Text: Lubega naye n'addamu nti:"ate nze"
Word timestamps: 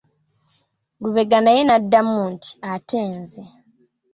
Lubega 1.01 1.37
naye 1.43 1.61
n'addamu 1.63 2.19
nti:"ate 2.33 2.99
nze" 3.17 3.43